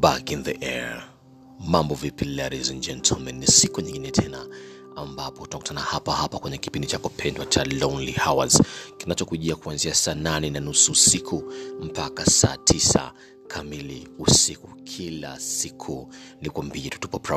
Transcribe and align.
back 0.00 0.30
in 0.30 0.42
the 0.42 0.56
air. 0.62 1.02
Mambo 1.60 1.94
vipi, 1.94 2.24
ladies 2.36 2.70
and 2.70 2.82
gentlemen? 2.82 3.38
Ni 3.38 3.46
siku 3.46 3.80
nyingine 3.80 4.10
tena 4.10 4.46
ambapo 4.96 5.46
tunakutana 5.46 5.80
hapa 5.80 6.12
hapa 6.12 6.38
kwenye 6.38 6.58
kipindi 6.58 6.88
chako 6.88 7.08
pendwa 7.08 7.46
cha 7.46 7.64
Lonely 7.64 8.16
Hours 8.26 8.62
kinachokujia 8.96 9.56
kuanzia 9.56 9.94
saa 9.94 10.14
nane 10.14 10.50
na 10.50 10.60
nusu 10.60 10.92
usiku 10.92 11.52
mpaka 11.82 12.26
saa 12.26 12.56
tisa 12.56 13.12
kamili 13.48 14.08
usiku 14.18 14.68
kila 14.84 15.40
siku. 15.40 16.08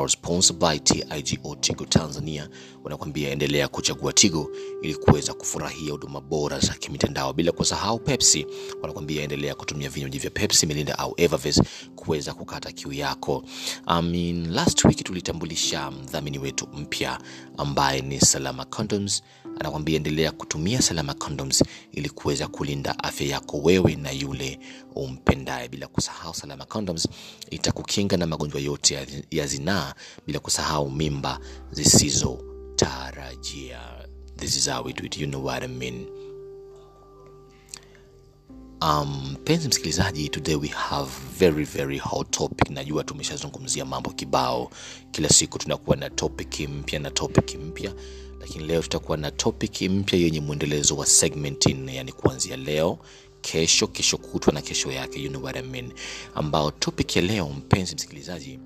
Sponsored 0.08 0.60
by 0.60 0.78
TIGO 0.78 1.56
Tigo 1.56 1.84
Tanzania. 1.84 2.48
Wanakwambia 2.84 3.30
endelea 3.30 3.68
kuchagua 3.68 4.12
Tigo 4.12 4.50
ili 4.82 4.94
kuweza 4.94 5.34
kufurahia 5.34 5.92
huduma 5.92 6.20
bora 6.20 6.58
za 6.58 6.74
kimitandao, 6.74 7.32
bila 7.32 7.52
kusahau 7.52 7.98
Pepsi. 7.98 8.46
Wanakwambia 8.82 9.22
endelea 9.22 9.54
kutumia 9.54 9.88
vinywaji 9.88 10.18
vya 10.18 10.30
Pepsi, 10.30 10.66
Mirinda 10.66 10.98
au 10.98 11.14
Evervest 11.16 11.62
kuweza 11.96 12.34
kukata 12.34 12.72
kiu 12.72 12.92
yako. 12.92 13.44
I 13.86 14.02
mean, 14.02 14.50
last 14.52 14.84
week 14.84 15.04
tulitambulisha 15.04 15.90
mdhamini 15.90 16.38
wetu 16.38 16.68
mpya 16.74 17.18
ambaye 17.56 18.00
ni 18.00 18.20
Salama 18.20 18.64
Condoms. 18.64 19.22
Anakwambia 19.60 19.96
endelea 19.96 20.32
kutumia 20.32 20.82
Salama 20.82 21.14
Condoms 21.14 21.64
ili 21.92 22.08
kuweza 22.10 22.48
kulinda 22.48 22.98
afya 22.98 23.26
yako 23.26 23.58
wewe 23.58 23.94
na 23.96 24.10
yule 24.10 24.58
umpendaye, 24.94 25.68
bila 25.68 25.86
kusahau 26.02 26.34
Salama 26.34 26.64
Condoms 26.66 27.08
itakukinga 27.50 28.16
na 28.16 28.26
magonjwa 28.26 28.60
yote 28.60 29.06
ya, 29.30 29.46
zinaa, 29.46 29.94
bila 30.26 30.38
kusahau 30.38 30.90
mimba 30.90 31.40
zisizotarajia. 31.70 33.80
This 34.36 34.56
is 34.56 34.68
how 34.68 34.82
we 34.84 34.90
it, 34.92 35.16
you 35.16 35.26
know 35.26 35.44
what 35.44 35.62
I 35.62 35.66
mean. 35.68 36.06
Um, 38.80 39.30
mpenzi 39.32 39.68
msikilizaji, 39.68 40.28
today 40.28 40.54
we 40.56 40.68
have 40.68 41.10
very 41.38 41.64
very 41.64 41.98
hot 41.98 42.30
topic. 42.30 42.70
Najua 42.70 43.04
tumeshazungumzia 43.04 43.84
mambo 43.84 44.10
kibao, 44.10 44.70
kila 45.10 45.28
siku 45.28 45.58
tunakuwa 45.58 45.96
na 45.96 46.10
topic 46.10 46.60
mpya 46.68 46.98
na 47.00 47.10
topic 47.10 47.54
mpya, 47.54 47.94
lakini 48.40 48.64
leo 48.66 48.82
tutakuwa 48.82 49.16
na 49.16 49.30
topic 49.30 49.80
mpya 49.82 50.18
yenye 50.18 50.40
mwendelezo 50.40 50.96
wa 50.96 51.06
segment 51.06 51.66
nne, 51.66 51.94
yani 51.94 52.12
kuanzia 52.12 52.56
leo 52.56 52.98
kesho, 53.42 53.86
kesho 53.86 54.16
kutwa 54.18 54.52
na 54.52 54.60
kesho 54.62 54.92
yake, 54.92 55.20
you 55.22 55.28
know 55.28 55.42
what 55.42 55.56
I 55.56 55.62
mean, 55.62 55.92
ambao 56.34 56.70
topic 56.70 57.16
ya 57.16 57.22
leo 57.22 57.48
mpenzi 57.48 57.94
msikilizaji, 57.94 58.58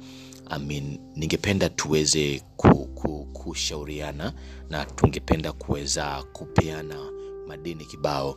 I 0.50 0.58
mean, 0.58 0.98
ningependa 1.16 1.68
tuweze 1.68 2.42
ku, 2.56 2.86
ku, 2.86 3.24
kushauriana 3.32 4.32
na 4.70 4.84
tungependa 4.84 5.52
kuweza 5.52 6.22
kupeana 6.32 7.10
madini 7.46 7.84
kibao. 7.84 8.36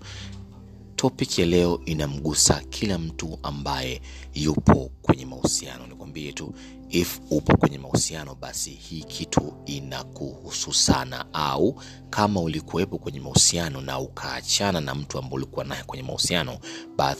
topic 0.96 1.40
ya 1.40 1.46
leo 1.46 1.82
inamgusa 1.86 2.62
kila 2.70 2.98
mtu 2.98 3.40
ambaye 3.44 4.02
yupo 4.34 4.92
kwenye 5.02 5.26
mahusiano. 5.26 5.88
Nikwambie 5.88 6.32
tu 6.32 6.54
if 6.90 7.20
upo 7.30 7.58
kwenye 7.58 7.78
mahusiano, 7.78 8.36
basi 8.36 8.70
hii 8.70 9.04
kitu 9.04 9.54
inakuhusu 9.66 10.74
sana, 10.74 11.26
au 11.34 11.82
kama 12.10 12.42
ulikuwepo 12.42 12.98
kwenye 12.98 13.20
mahusiano 13.20 13.82
na 13.82 14.00
ukaachana 14.00 14.82
na 14.82 14.96
mtu 14.96 15.18
ambaye 15.18 15.36
ulikuwa 15.36 15.66
naye 15.66 15.84
kwenye 15.84 16.04
mahusiano, 16.04 16.58
but 16.98 17.18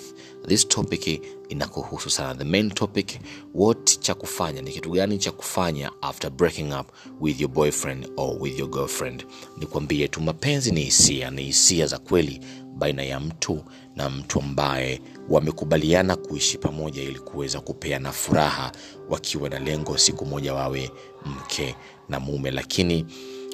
this 0.48 0.68
topic 0.68 1.22
inakuhusu 1.50 2.10
sana. 2.10 2.36
The 2.36 2.44
main 2.44 2.72
topic, 2.72 3.20
what 3.56 4.00
cha 4.00 4.14
kufanya, 4.16 4.62
ni 4.62 4.72
kitu 4.72 4.92
gani 4.92 5.18
cha 5.18 5.32
kufanya 5.32 5.92
after 6.02 6.30
breaking 6.32 6.74
up 6.80 6.88
with 7.22 7.42
your 7.42 7.52
boyfriend 7.52 8.08
or 8.18 8.38
with 8.42 8.60
your 8.60 8.70
girlfriend. 8.70 9.26
Nikwambie 9.58 10.08
tu 10.08 10.22
mapenzi 10.22 10.72
ni 10.72 10.82
hisia, 10.84 11.32
ni 11.32 11.44
hisia 11.44 11.88
za 11.88 12.00
kweli 12.00 12.40
baina 12.76 13.04
ya 13.04 13.20
mtu 13.20 13.64
na 13.96 14.10
mtu 14.10 14.40
ambaye 14.40 15.02
wamekubaliana 15.30 16.16
kuishi 16.16 16.58
pamoja 16.58 17.02
ili 17.04 17.20
kuweza 17.20 17.60
kupeana 17.60 18.12
furaha 18.12 18.72
wakiwa 19.10 19.50
na 19.50 19.60
lengo 19.60 19.98
siku 19.98 20.26
moja 20.26 20.54
wawe 20.54 20.92
mke 21.26 21.76
na 22.10 22.20
mume, 22.20 22.52
lakini 22.52 23.06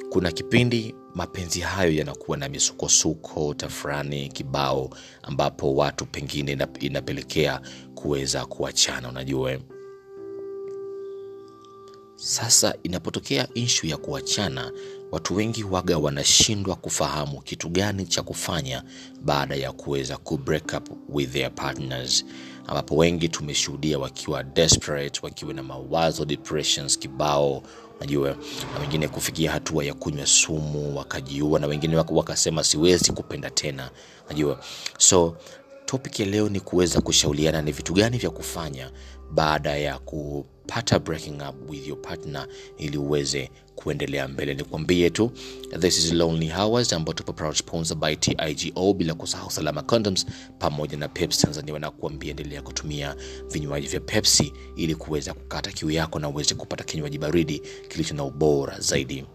kuna 0.09 0.31
kipindi 0.31 0.95
mapenzi 1.15 1.59
hayo 1.59 1.91
yanakuwa 1.91 2.37
na 2.37 2.49
misukosuko 2.49 3.53
tafurani 3.53 4.29
kibao, 4.29 4.89
ambapo 5.23 5.75
watu 5.75 6.05
pengine 6.05 6.57
inapelekea 6.79 7.61
kuweza 7.95 8.45
kuachana. 8.45 9.09
Unajua, 9.09 9.57
sasa 12.23 12.73
inapotokea 12.83 13.47
inshu 13.53 13.87
ya 13.87 13.97
kuachana 13.97 14.71
watu 15.11 15.35
wengi 15.35 15.63
waga 15.63 15.97
wanashindwa 15.97 16.75
kufahamu 16.75 17.41
kitu 17.41 17.69
gani 17.69 18.05
cha 18.05 18.21
kufanya 18.23 18.83
baada 19.21 19.55
ya 19.55 19.71
kuweza 19.71 20.17
ku 20.17 20.37
break 20.37 20.73
up 20.77 20.89
with 21.09 21.31
their 21.31 21.55
partners, 21.55 22.25
ambapo 22.67 22.95
wengi 22.97 23.29
tumeshuhudia 23.29 23.99
wakiwa 23.99 24.43
desperate, 24.43 25.19
wakiwa 25.23 25.53
na 25.53 25.63
mawazo 25.63 26.25
depressions 26.25 26.99
kibao, 26.99 27.63
najua 27.99 28.29
na 28.73 28.79
wengine 28.81 29.07
kufikia 29.07 29.51
hatua 29.51 29.85
ya 29.85 29.93
kunywa 29.93 30.25
sumu 30.25 30.97
wakajiua, 30.97 31.59
na 31.59 31.67
wengine 31.67 31.95
wakasema 31.97 32.63
siwezi 32.63 33.11
kupenda 33.11 33.49
tena, 33.49 33.89
najua. 34.29 34.59
So 34.97 35.37
topic 35.85 36.19
ya 36.19 36.25
leo 36.25 36.49
ni 36.49 36.59
kuweza 36.59 37.01
kushauriana 37.01 37.61
ni 37.61 37.71
vitu 37.71 37.93
gani 37.93 38.17
vya 38.17 38.29
kufanya 38.29 38.91
baada 39.31 39.77
ya 39.77 39.99
kupata 40.71 40.99
breaking 40.99 41.41
up 41.41 41.69
with 41.69 41.87
your 41.87 42.01
partner 42.01 42.47
ili 42.77 42.97
uweze 42.97 43.51
kuendelea 43.75 44.27
mbele. 44.27 44.53
Nikwambie 44.53 45.09
tu 45.09 45.31
this 45.79 45.97
is 45.97 46.13
Lonely 46.13 46.51
Hours 46.51 46.93
ambao 46.93 47.13
tupo 47.13 47.33
proud 47.33 47.55
sponsor 47.55 47.97
by 47.97 48.15
TIGO, 48.15 48.93
bila 48.93 49.13
kusahau 49.13 49.51
Salama 49.51 49.81
Condoms 49.81 50.25
pamoja 50.59 50.97
na 50.97 51.07
Pepsi 51.07 51.41
Tanzania 51.41 51.73
wanakuambia 51.73 52.29
endelea 52.29 52.61
kutumia 52.61 53.15
vinywaji 53.49 53.87
vya 53.87 53.99
Pepsi 53.99 54.53
ili 54.75 54.95
kuweza 54.95 55.33
kukata 55.33 55.71
kiu 55.71 55.91
yako 55.91 56.19
na 56.19 56.29
uweze 56.29 56.55
kupata 56.55 56.83
kinywaji 56.83 57.17
baridi 57.17 57.61
kilicho 57.87 58.13
na 58.13 58.23
ubora 58.23 58.79
zaidi. 58.79 59.25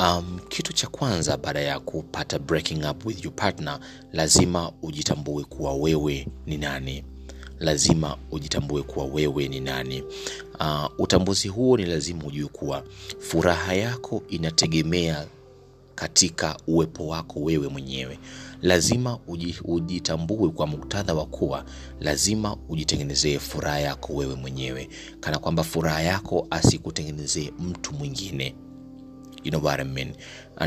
Um, 0.00 0.40
kitu 0.48 0.72
cha 0.72 0.86
kwanza 0.86 1.36
baada 1.36 1.60
ya 1.60 1.80
kupata 1.80 2.38
breaking 2.38 2.84
up 2.90 3.06
with 3.06 3.24
your 3.24 3.34
partner, 3.34 3.80
lazima 4.12 4.72
ujitambue 4.82 5.44
kuwa 5.44 5.74
wewe 5.74 6.28
ni 6.46 6.58
nani. 6.58 7.04
Lazima 7.60 8.16
ujitambue 8.30 8.82
kuwa 8.82 9.04
wewe 9.06 9.48
ni 9.48 9.60
nani. 9.60 10.02
Uh, 10.60 10.86
utambuzi 10.98 11.48
huo 11.48 11.76
ni 11.76 11.86
lazima 11.86 12.24
ujue 12.24 12.48
kuwa 12.48 12.82
furaha 13.18 13.74
yako 13.74 14.22
inategemea 14.28 15.26
katika 15.94 16.56
uwepo 16.66 17.06
wako 17.06 17.40
wewe 17.40 17.68
mwenyewe. 17.68 18.18
Lazima 18.62 19.18
ujitambue 19.64 20.48
kwa 20.50 20.66
muktadha 20.66 21.14
wa 21.14 21.26
kuwa 21.26 21.64
lazima 22.00 22.56
ujitengenezee 22.68 23.38
furaha 23.38 23.80
yako 23.80 24.14
wewe 24.14 24.34
mwenyewe, 24.34 24.88
kana 25.20 25.38
kwamba 25.38 25.62
furaha 25.64 26.02
yako 26.02 26.46
asikutengenezee 26.50 27.50
mtu 27.58 27.94
mwingine. 27.94 28.54
Mean? 29.84 30.14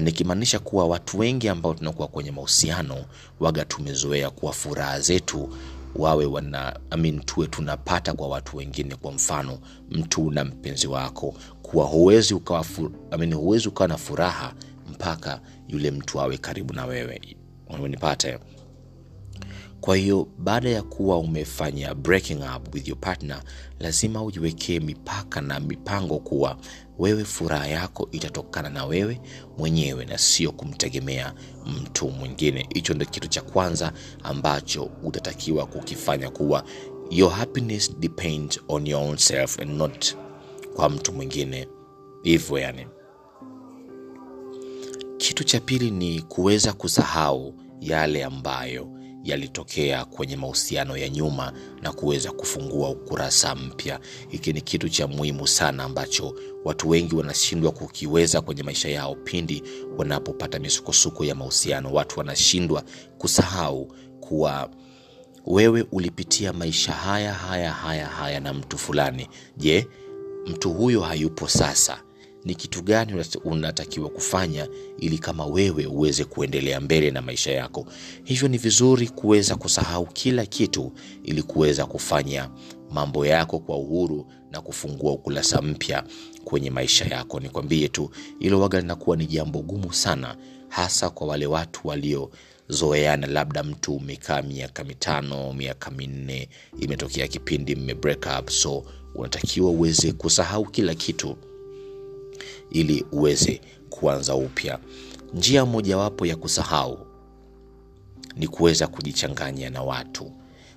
Nikimaanisha 0.01 0.59
kuwa 0.59 0.88
watu 0.88 1.19
wengi 1.19 1.50
ambao 1.50 1.73
tunakuwa 1.73 2.07
kwenye 2.07 2.31
mahusiano 2.31 3.06
waga 3.39 3.65
tumezoea 3.65 4.29
kuwa 4.29 4.53
furaha 4.53 5.00
zetu 5.00 5.50
wawe 5.95 6.25
wana 6.25 6.79
I 6.89 6.97
mean, 6.99 7.19
tuwe 7.19 7.47
tunapata 7.47 8.13
kwa 8.13 8.27
watu 8.27 8.57
wengine. 8.57 8.95
Kwa 8.95 9.11
mfano, 9.11 9.59
mtu 9.89 10.31
na 10.31 10.45
mpenzi 10.45 10.87
wako, 10.87 11.33
kuwa 11.61 11.85
huwezi 11.85 12.33
ukawa 12.33 12.65
I 13.11 13.17
mean, 13.17 13.33
huwezi 13.33 13.67
ukawa 13.67 13.87
na 13.87 13.97
furaha 13.97 14.53
mpaka 14.91 15.41
yule 15.67 15.91
mtu 15.91 16.21
awe 16.21 16.37
karibu 16.37 16.73
na 16.73 16.85
wewe. 16.85 17.21
Unanipata? 17.69 18.39
Kwa 19.83 19.95
hiyo 19.95 20.27
baada 20.38 20.69
ya 20.69 20.83
kuwa 20.83 21.18
umefanya 21.18 21.95
breaking 21.95 22.39
up 22.56 22.74
with 22.75 22.88
your 22.88 23.00
partner, 23.00 23.44
lazima 23.80 24.24
ujiwekee 24.24 24.80
mipaka 24.80 25.41
na 25.41 25.59
mipango 25.59 26.19
kuwa 26.19 26.57
wewe 27.00 27.24
furaha 27.25 27.68
yako 27.68 28.07
itatokana 28.12 28.69
na 28.69 28.85
wewe 28.85 29.21
mwenyewe 29.57 30.06
na 30.06 30.18
sio 30.18 30.51
kumtegemea 30.51 31.33
mtu 31.65 32.09
mwingine. 32.09 32.68
Hicho 32.74 32.94
ndio 32.94 33.07
kitu 33.07 33.27
cha 33.27 33.41
kwanza 33.41 33.94
ambacho 34.24 34.89
utatakiwa 35.03 35.65
kukifanya, 35.65 36.29
kuwa 36.29 36.63
your 37.09 37.31
happiness 37.31 37.97
depends 38.00 38.59
on 38.68 38.88
your 38.88 39.01
own 39.03 39.18
self 39.18 39.59
and 39.59 39.71
not 39.71 40.15
kwa 40.75 40.89
mtu 40.89 41.13
mwingine, 41.13 41.68
hivyo 42.24 42.57
yani 42.59 42.88
kitu 45.18 45.44
cha 45.44 45.59
pili 45.59 45.91
ni 45.91 46.21
kuweza 46.21 46.74
kusahau 46.74 47.53
yale 47.81 48.24
ambayo 48.24 49.02
yalitokea 49.23 50.05
kwenye 50.05 50.35
mahusiano 50.35 50.97
ya 50.97 51.09
nyuma 51.09 51.53
na 51.81 51.91
kuweza 51.93 52.31
kufungua 52.31 52.89
ukurasa 52.89 53.55
mpya. 53.55 53.99
Hiki 54.29 54.53
ni 54.53 54.61
kitu 54.61 54.89
cha 54.89 55.07
muhimu 55.07 55.47
sana 55.47 55.83
ambacho 55.83 56.35
watu 56.65 56.89
wengi 56.89 57.15
wanashindwa 57.15 57.71
kukiweza 57.71 58.41
kwenye 58.41 58.63
maisha 58.63 58.89
yao 58.89 59.15
pindi 59.15 59.63
wanapopata 59.97 60.59
misukosuko 60.59 61.25
ya 61.25 61.35
mahusiano. 61.35 61.93
Watu 61.93 62.19
wanashindwa 62.19 62.83
kusahau 63.17 63.95
kuwa 64.19 64.69
wewe 65.45 65.85
ulipitia 65.91 66.53
maisha 66.53 66.91
haya 66.91 67.33
haya 67.33 67.71
haya 67.71 68.07
haya 68.07 68.39
na 68.39 68.53
mtu 68.53 68.77
fulani. 68.77 69.27
Je, 69.57 69.87
mtu 70.47 70.73
huyo 70.73 71.01
hayupo 71.01 71.47
sasa? 71.47 72.01
Ni 72.45 72.55
kitu 72.55 72.81
gani 72.83 73.23
unatakiwa 73.43 74.09
kufanya 74.09 74.67
ili 74.99 75.17
kama 75.17 75.45
wewe 75.45 75.85
uweze 75.85 76.25
kuendelea 76.25 76.79
mbele 76.79 77.11
na 77.11 77.21
maisha 77.21 77.51
yako? 77.51 77.85
Hivyo 78.23 78.47
ni 78.47 78.57
vizuri 78.57 79.07
kuweza 79.07 79.55
kusahau 79.55 80.05
kila 80.05 80.45
kitu 80.45 80.91
ili 81.23 81.43
kuweza 81.43 81.85
kufanya 81.85 82.49
mambo 82.91 83.25
yako 83.25 83.59
kwa 83.59 83.77
uhuru 83.77 84.27
na 84.51 84.61
kufungua 84.61 85.11
ukurasa 85.11 85.61
mpya 85.61 86.03
kwenye 86.43 86.69
maisha 86.69 87.05
yako. 87.05 87.39
Nikwambie 87.39 87.87
tu 87.87 88.09
hilo 88.39 88.59
waga 88.59 88.81
linakuwa 88.81 89.17
ni 89.17 89.25
jambo 89.25 89.59
gumu 89.61 89.93
sana, 89.93 90.37
hasa 90.69 91.09
kwa 91.09 91.27
wale 91.27 91.45
watu 91.45 91.87
waliozoeana. 91.87 93.27
Labda 93.27 93.63
mtu 93.63 93.95
umekaa 93.95 94.41
miaka 94.41 94.83
mitano, 94.83 95.53
miaka 95.53 95.91
minne, 95.91 96.49
imetokea 96.79 97.27
kipindi 97.27 97.75
mme 97.75 97.93
break 97.93 98.25
up, 98.39 98.49
so 98.49 98.83
unatakiwa 99.15 99.69
uweze 99.71 100.11
kusahau 100.11 100.65
kila 100.65 100.95
kitu 100.95 101.37
ili 102.71 103.05
uweze 103.11 103.61
kuanza 103.89 104.35
upya. 104.35 104.79
Njia 105.33 105.65
mojawapo 105.65 106.25
ya 106.25 106.35
kusahau 106.35 107.05
ni 108.35 108.47
kuweza 108.47 108.87
kujichanganya 108.87 109.69
na 109.69 109.81
watu. 109.83 110.31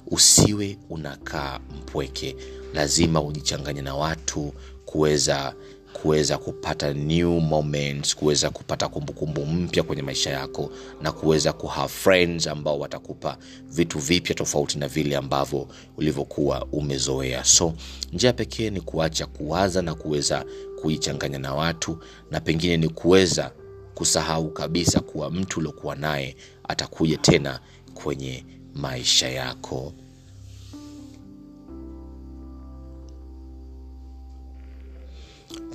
Usiwe 0.07 0.79
unakaa 0.91 1.59
mpweke, 1.79 2.37
lazima 2.75 3.23
ujichanganye 3.23 3.83
na 3.83 3.95
watu 3.95 4.53
kuweza 4.87 5.55
kuweza 6.03 6.39
kupata 6.39 6.93
new 6.93 7.41
moments, 7.41 8.17
kuweza 8.17 8.51
kupata 8.51 8.89
kumbukumbu 8.89 9.47
mpya 9.47 9.83
kwenye 9.83 10.03
maisha 10.03 10.31
yako 10.31 10.71
na 11.03 11.13
kuweza 11.13 11.53
kuhave 11.53 11.89
friends 11.89 12.47
ambao 12.47 12.79
watakupa 12.79 13.39
vitu 13.69 13.99
vipya 13.99 14.35
tofauti 14.35 14.79
na 14.79 14.89
vile 14.89 15.17
ambavyo 15.17 15.69
ulivyokuwa 15.97 16.65
umezoea. 16.73 17.45
So 17.45 17.73
njia 18.13 18.33
pekee 18.33 18.71
ni 18.71 18.81
kuacha 18.81 19.27
kuwaza 19.27 19.83
na 19.83 19.95
kuweza 19.95 20.45
kuichanganya 20.83 21.39
na 21.39 21.55
watu, 21.55 21.99
na 22.31 22.41
pengine 22.41 22.77
ni 22.77 22.89
kuweza 22.89 23.53
kusahau 23.95 24.51
kabisa 24.51 25.01
kuwa 25.01 25.31
mtu 25.31 25.59
uliokuwa 25.61 25.97
naye 25.97 26.37
atakuja 26.69 27.17
tena 27.17 27.61
kwenye 27.95 28.45
maisha 28.75 29.29
yako. 29.29 29.93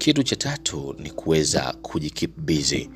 Kitu 0.02 0.24
cha 0.24 0.36
tatu 0.36 0.96
ni 1.00 1.12
kuweza 1.12 1.74
kujikeep 1.82 2.38
busy. 2.38 2.90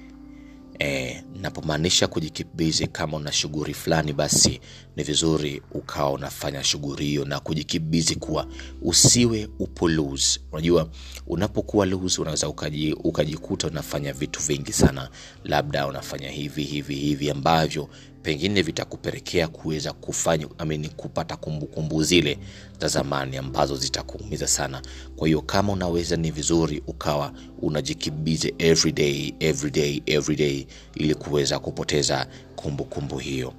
E, 0.80 1.24
napomaanisha 1.42 2.08
kujikibizi, 2.08 2.88
kama 2.88 3.18
una 3.18 3.32
shughuli 3.32 3.74
fulani, 3.74 4.14
basi 4.14 4.60
ni 4.96 5.04
vizuri 5.04 5.62
ukawa 5.72 6.12
unafanya 6.12 6.64
shughuli 6.64 7.06
hiyo 7.06 7.26
na 7.26 7.40
kujikibizi, 7.40 8.16
kuwa 8.16 8.48
usiwe 8.82 9.50
upo 9.60 9.88
loose. 9.90 10.40
Unajua, 10.52 10.90
unapokuwa 11.28 11.86
loose 11.86 12.22
unaweza 12.22 12.50
ukaji, 12.50 12.94
ukajikuta 12.94 13.68
unafanya 13.68 14.14
vitu 14.14 14.40
vingi 14.42 14.74
sana, 14.74 15.10
labda 15.44 15.88
unafanya 15.88 16.30
hivi 16.32 16.64
hivi 16.64 16.96
hivi 16.96 17.30
ambavyo 17.32 17.90
pengine 18.24 18.62
vitakupelekea 18.62 19.48
kuweza 19.48 19.94
kufanya 19.94 20.48
amini, 20.58 20.90
kupata 20.90 21.36
kumbukumbu 21.36 21.76
kumbu 21.76 22.04
zile 22.04 22.38
za 22.80 22.88
zamani 22.88 23.38
ambazo 23.38 23.76
zitakuumiza 23.78 24.48
sana. 24.48 24.82
Kwa 25.16 25.28
hiyo 25.28 25.42
kama 25.42 25.74
unaweza, 25.74 26.16
ni 26.16 26.32
vizuri 26.32 26.84
ukawa 26.88 27.34
unajikibize 27.62 28.54
everyday 28.58 28.86
everyday 28.96 29.34
every 29.40 29.72
day, 29.72 30.02
every 30.16 30.36
day 30.36 30.66
ili 30.96 31.16
kuweza 31.26 31.60
kupoteza 31.60 32.28
kumbukumbu 32.56 32.86
kumbu 32.86 33.18
hiyo. 33.18 33.54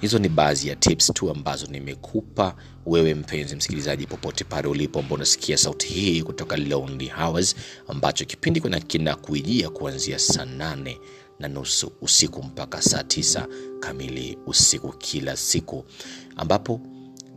Hizo 0.00 0.18
ni 0.18 0.28
baadhi 0.28 0.68
ya 0.68 0.76
tips 0.76 1.12
tu 1.14 1.30
ambazo 1.30 1.66
nimekupa 1.66 2.54
wewe 2.86 3.14
mpenzi 3.14 3.56
msikilizaji, 3.56 4.06
popote 4.06 4.44
pale 4.44 4.68
ulipo, 4.68 4.98
ambao 4.98 5.14
unasikia 5.16 5.56
sauti 5.56 5.88
hii 5.88 6.22
kutoka 6.22 6.56
Lonely 6.56 7.08
Hours, 7.08 7.56
ambacho 7.88 8.24
kipindi 8.24 8.60
kuna 8.60 8.80
kina 8.80 9.16
kuijia 9.16 9.70
kuanzia 9.70 10.18
saa 10.18 10.44
nane 10.44 10.98
na 11.38 11.48
nusu 11.48 11.92
usiku 12.00 12.42
mpaka 12.42 12.82
saa 12.82 13.02
tisa 13.02 13.46
kamili 13.80 14.38
usiku 14.46 14.92
kila 14.92 15.36
siku, 15.36 15.84
ambapo 16.36 16.80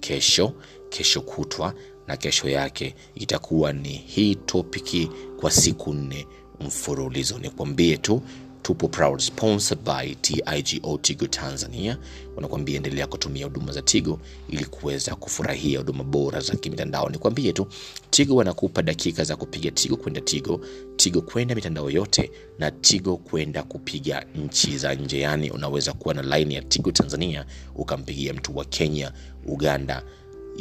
kesho, 0.00 0.52
kesho 0.88 1.20
kutwa 1.20 1.74
na 2.06 2.16
kesho 2.16 2.48
yake. 2.48 2.94
Itakuwa 3.14 3.72
ni 3.72 3.88
hii 3.88 4.34
topiki 4.34 5.10
kwa 5.40 5.50
siku 5.50 5.94
nne 5.94 6.26
mfululizo. 6.60 7.38
Nikwambie 7.38 7.96
tu 7.96 8.22
tupo 8.62 8.88
proud 8.88 9.20
sponsored 9.20 9.84
by 9.84 10.14
TIGO 10.14 10.98
Tigo 10.98 11.26
Tanzania. 11.26 11.98
Wanakuambia 12.36 12.76
endelea 12.76 13.06
kutumia 13.06 13.44
huduma 13.46 13.72
za 13.72 13.82
Tigo 13.82 14.20
ili 14.48 14.64
kuweza 14.64 15.14
kufurahia 15.14 15.78
huduma 15.78 16.04
bora 16.04 16.40
za 16.40 16.54
kimitandao. 16.56 17.08
Nikwambie 17.08 17.52
tu 17.52 17.66
Tigo 18.10 18.36
wanakupa 18.36 18.82
dakika 18.82 19.24
za 19.24 19.36
kupiga 19.36 19.70
Tigo 19.70 19.96
kwenda 19.96 20.20
Tigo, 20.20 20.60
Tigo 20.96 21.20
kwenda 21.20 21.54
mitandao 21.54 21.90
yote 21.90 22.30
na 22.58 22.70
Tigo 22.70 23.16
kwenda 23.16 23.62
kupiga 23.62 24.26
nchi 24.34 24.78
za 24.78 24.94
nje. 24.94 25.20
Yani 25.20 25.50
unaweza 25.50 25.92
kuwa 25.92 26.14
na 26.14 26.38
line 26.38 26.54
ya 26.54 26.62
Tigo 26.62 26.90
Tanzania 26.92 27.46
ukampigia 27.74 28.34
mtu 28.34 28.56
wa 28.56 28.64
Kenya, 28.64 29.12
Uganda 29.46 30.02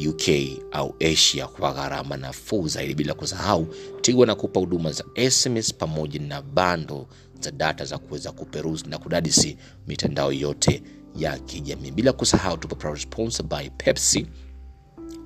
UK 0.10 0.30
au 0.72 0.96
Asia 1.00 1.48
kwa 1.48 1.74
gharama 1.74 2.18
nafuu 2.18 2.68
zaidi. 2.68 2.94
Bila 2.96 3.14
kusahau 3.14 3.68
Tigo 4.02 4.24
anakupa 4.24 4.60
huduma 4.60 4.92
za 4.92 5.04
SMS 5.32 5.74
pamoja 5.74 6.20
na 6.20 6.42
bando 6.42 7.08
za 7.40 7.52
data 7.52 7.86
za 7.86 7.98
kuweza 7.98 8.32
kuperuzi 8.32 8.86
na 8.88 8.98
kudadisi 8.98 9.58
mitandao 9.88 10.32
yote 10.34 10.84
ya 11.18 11.40
kijamii. 11.40 11.92
Bila 11.92 12.14
kusahau 12.14 12.58
tupo 12.58 12.75
proud 12.75 12.98
sponsor 13.00 13.46
by 13.46 13.70
Pepsi, 13.78 14.25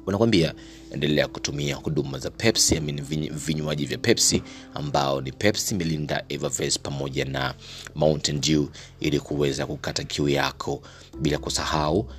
wanakwambia 0.06 0.54
endelea 0.92 1.28
kutumia 1.28 1.76
huduma 1.76 2.20
za 2.20 2.30
Pepsi, 2.32 2.78
amini 2.78 3.02
vinywaji 3.32 3.86
vya 3.86 3.98
Pepsi 3.98 4.44
ambao 4.74 5.22
ni 5.22 5.32
Pepsi, 5.32 5.76
melinda 5.76 6.24
Evervest 6.30 6.80
pamoja 6.80 7.26
na 7.26 7.54
Mountain 7.96 8.42
Dew 8.42 8.66
ili 9.00 9.20
kuweza 9.20 9.66
kukata 9.66 10.04
kiu 10.04 10.30
yako. 10.30 10.82
Bila 11.22 11.38
kusahau 11.38 12.10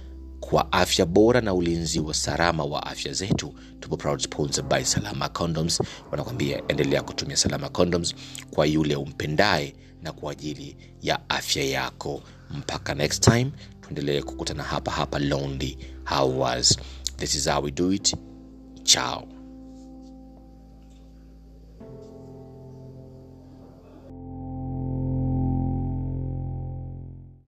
kwa 0.40 0.72
afya 0.72 1.06
bora 1.06 1.40
na 1.40 1.54
ulinzi 1.54 2.00
wa 2.00 2.14
salama 2.14 2.64
wa 2.64 2.86
afya 2.86 3.12
zetu, 3.12 3.54
tupo 3.80 3.96
proud 3.96 4.20
sponsor 4.20 4.64
by 4.64 4.82
Salama 4.84 5.28
Condoms. 5.28 5.82
Wanakwambia 6.10 6.62
endelea 6.68 7.02
kutumia 7.02 7.36
Salama 7.36 7.68
Condoms 7.68 8.14
kwa 8.50 8.66
yule 8.66 8.96
umpendaye 8.96 9.74
na 10.02 10.12
kwa 10.12 10.32
ajili 10.32 10.76
ya 11.02 11.30
afya 11.30 11.64
yako. 11.64 12.22
Mpaka 12.50 12.94
next 12.94 13.24
time, 13.24 13.50
tuendelee 13.80 14.22
kukutana 14.22 14.62
hapa 14.62 14.90
hapa 14.90 15.18
Lonely 15.18 15.78
Hours. 16.18 16.78
This 17.16 17.34
is 17.34 17.48
how 17.48 17.62
we 17.64 17.70
do 17.70 17.92
it. 17.92 18.16
Ciao. 18.84 19.28